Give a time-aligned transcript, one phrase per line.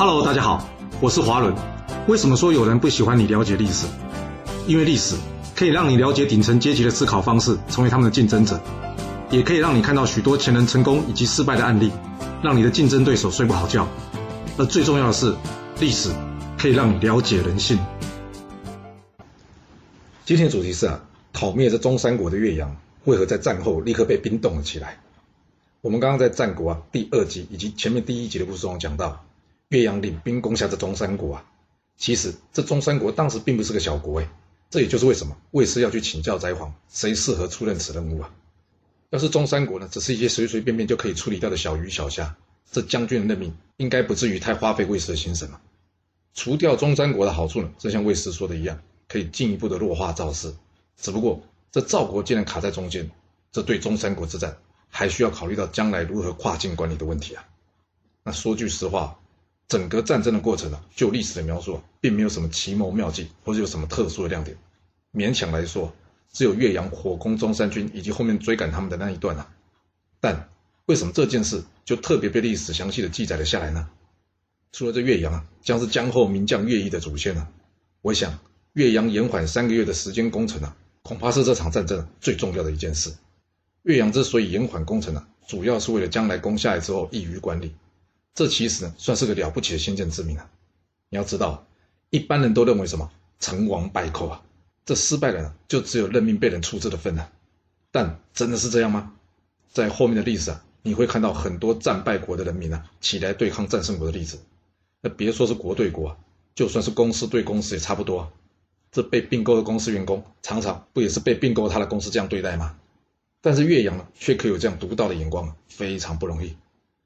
[0.00, 0.66] Hello，大家好，
[0.98, 1.54] 我是华伦。
[2.08, 3.86] 为什么说有人不喜欢你了解历史？
[4.66, 5.14] 因为历史
[5.54, 8.58] 可以让你了解顶层阶级的思考方式，成为他们的竞争者，
[9.30, 11.92] 也可以让你看到许多前人成功以及失败的案例，
[12.42, 13.86] 让你的竞争对手睡不好觉。
[14.56, 15.34] 而最重要的是，
[15.80, 16.08] 历史
[16.56, 17.78] 可以让你了解人性。
[20.24, 20.98] 今天的主题是啊，
[21.34, 22.74] 讨灭这中山国的岳阳，
[23.04, 24.98] 为何在战后立刻被冰冻了起来？
[25.82, 29.22] 我们刚刚在战国啊第二集以及前面第一集的故事中讲到。
[29.70, 31.46] 岳阳领兵攻下这中山国啊，
[31.96, 34.28] 其实这中山国当时并不是个小国哎，
[34.68, 38.34] 这也就是为什么魏师要去请教斋皇，谁适合出任此任务啊？
[39.10, 42.36] 要是中山国呢，只是一些随随便便就可以处理掉的小鱼小虾，
[42.72, 45.60] 这将军的任命应该不至于太花费魏师的心神嘛。
[46.34, 50.52] 除掉中山国的好处呢，正像魏师说的一样，可以进一步的弱化赵氏。
[50.96, 53.08] 只不过这赵国竟然卡在中间，
[53.52, 54.56] 这对中山国之战
[54.88, 57.44] 还需要考虑到将来如何跨境管理的问题啊。
[58.24, 59.16] 那说句实话。
[59.70, 64.56] 整个战争的过程呢，就历史的描述啊，并没有什么奇谋妙计，或者有什么特殊的亮点。
[65.14, 65.94] 勉强来说，
[66.32, 69.48] 只有岳阳火攻中山军以及后面追赶他们的那一段啊。
[70.18, 70.48] 但
[70.86, 73.88] 为什么这件事就特别被历史详细的记载了下来呢？
[74.72, 77.46] 除了这岳阳啊，将是江后名将岳毅的祖先呢，
[78.02, 78.40] 我想
[78.72, 83.14] 岳阳延缓三个月的时间攻城啊，恐怕是这场战争最重要的一件事。
[83.84, 87.72] 岳阳之所以延缓攻城呢，主要是为了将来攻下来之后易于管理。
[88.34, 90.50] 这其实呢，算是个了不起的先见之明啊！
[91.08, 91.66] 你要知道，
[92.10, 94.42] 一般人都认为什么成王败寇啊，
[94.86, 97.30] 这失败了呢，就只有任命被人处置的份了。
[97.90, 99.12] 但真的是这样吗？
[99.68, 104.38] 在后面的历史啊，你会看到很多战败国的人民啊，起来对抗战胜国的例子。
[105.00, 106.16] 那别说是国对国啊，
[106.54, 108.20] 就算是公司对公司也差不多。
[108.20, 108.30] 啊。
[108.92, 112.76] 这被并购的公司员工，常常不也是被并购他的公司这样对待吗？
[113.40, 116.56] 但是岳阳呢，却可以有这样独到的眼光，非常不容易。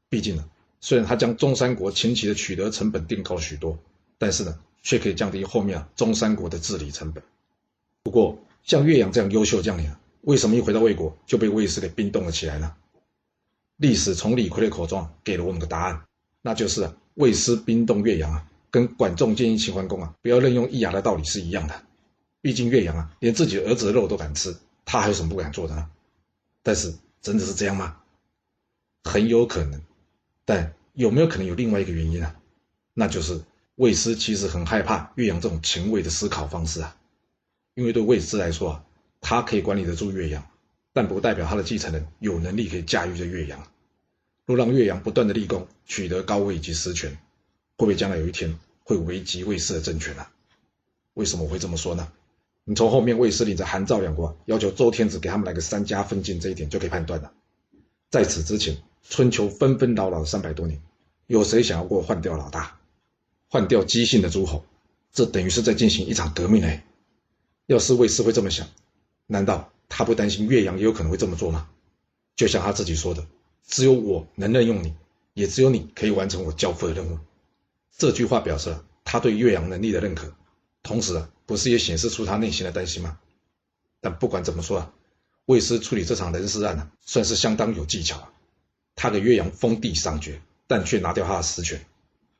[0.08, 0.44] 毕竟呢。
[0.84, 3.78] 虽然他将中山国前期的取得成本定高许多，
[4.18, 7.24] 但是呢，却可以降低后面啊中山国的治理成本。
[8.02, 12.74] 不过，像岳阳这样优秀将领，为什么一回到魏国就被魏氏给冰冻了起来呢？
[13.78, 16.02] 历史从李逵的口中给了我们个答案，
[16.42, 21.82] 那就是啊，魏师冰冻岳阳啊，跟管仲建议齐桓公啊不要任用易牙的道理是一样的。
[22.42, 24.54] 毕竟岳阳啊，连自己儿子的肉都敢吃，
[24.84, 25.88] 他还有什么不敢做的呢？
[26.62, 26.92] 但是，
[27.22, 27.96] 真的是这样吗？
[29.02, 29.80] 很有可能。
[30.44, 32.36] 但有没有可能有另外一个原因啊？
[32.92, 33.40] 那就是
[33.74, 36.96] 魏师其实很害怕岳阳这种前卫的思考方式啊，
[37.74, 38.84] 因为对魏师来说啊，
[39.20, 40.46] 他可以管理得住岳阳，
[40.92, 43.66] 但不代表他的继承人有能力可以驾驭这岳阳。
[44.46, 47.18] 若让岳阳不断的立功，取得高位以及实权，会
[47.78, 50.30] 不会将来有一天会危及魏氏的政权啊？
[51.14, 52.12] 为什么我会这么说呢？
[52.64, 57.32] 你从后面魏师领着韩赵两国要求周天子给他们来个三家分晋这一点就可以判断了。
[58.10, 58.76] 在此之前。
[59.08, 60.80] 春秋纷纷扰扰三百多年，
[61.26, 62.78] 有谁想要过换掉老大，
[63.48, 64.64] 换掉姬姓的诸侯？
[65.12, 66.84] 这等于是在进行一场革命哎！
[67.66, 68.66] 要是魏氏会这么想，
[69.26, 71.68] 难道他不担心岳阳也有可能会这么做吗？
[72.34, 73.24] 就像他自己说的
[73.64, 74.94] ：“只有我能任用你，
[75.34, 77.18] 也只有你可以完成我交付的任务。”
[77.96, 80.34] 这句话表示了他对岳阳能力的认可，
[80.82, 83.20] 同时啊，不是也显示出他内心的担心吗？
[84.00, 84.92] 但不管怎么说啊，
[85.44, 88.32] 魏师处理这场人事案呢，算是相当有技巧啊。
[88.96, 91.84] 他给岳阳封地赏爵，但却拿掉他的实权，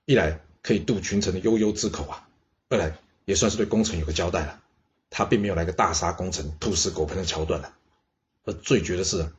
[0.05, 2.29] 一来可以渡群臣的悠悠之口啊，
[2.69, 4.61] 二来也算是对功臣有个交代了。
[5.11, 7.73] 他并没有来个大杀功臣、兔死狗烹的桥段了。
[8.45, 9.31] 而最绝的是，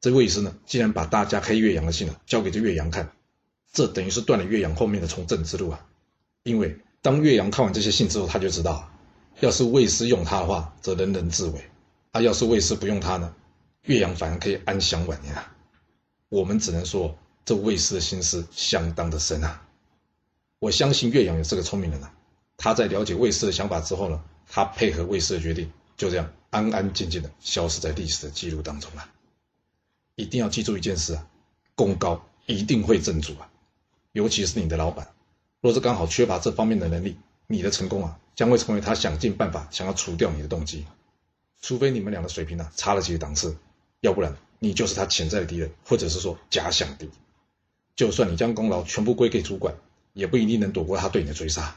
[0.00, 3.12] 这魏师呢，竟然把大家黑岳阳的信呢交给这岳阳看，
[3.72, 5.86] 这等于是断了岳阳后面的从政之路啊。
[6.42, 8.92] 因为当岳阳看完这些信之后，他就知道，
[9.40, 11.60] 要是魏师用他的话，则人人自危；
[12.10, 13.34] 啊要是魏师不用他呢，
[13.82, 15.51] 岳阳反而可以安享晚年啊。
[16.32, 19.68] 我们只能说，这卫师的心思相当的深啊！
[20.60, 22.14] 我相信岳阳也是个聪明人啊。
[22.56, 29.06] 他在了解卫师的想法之后呢，他配合卫师的决定，就这样安安静静的消失在历史的记录当中了。
[30.14, 31.28] 一定要记住一件事啊，
[31.74, 33.50] 功高一定会正主啊，
[34.12, 35.12] 尤其是你的老板，
[35.60, 40.86] 若是刚好缺乏这方面的能力，你的成功啊，将会成为他想尽办法想要除掉你的动机。
[41.60, 43.54] 除非你们俩的水平呢差了几个档次，
[44.00, 44.34] 要不然。
[44.62, 47.10] 你就是他潜在的敌人，或者是说假想敌。
[47.96, 49.74] 就算你将功劳全部归给主管，
[50.12, 51.76] 也不一定能躲过他对你的追杀。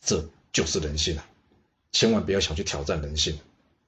[0.00, 1.24] 这就是人性啊！
[1.92, 3.38] 千万不要想去挑战人性。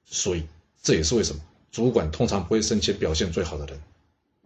[0.05, 0.47] 所以
[0.81, 1.41] 这也是为什么
[1.73, 3.81] 主管通常不会升迁表现最好的人。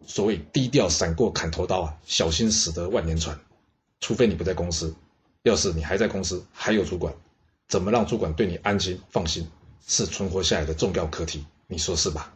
[0.08, 3.40] 所谓低调闪过砍头刀啊，小心驶得万年船。
[4.00, 4.96] 除非你不在公司，
[5.44, 7.14] 要是你还在公司，还有主管，
[7.68, 9.48] 怎么让主管对你安心放心，
[9.86, 11.46] 是存活下来的重要课题。
[11.68, 12.36] 你说是吧？